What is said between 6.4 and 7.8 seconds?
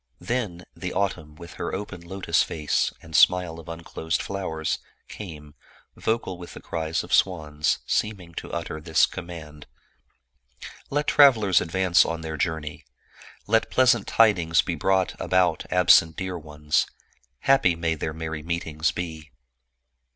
the cries of swans,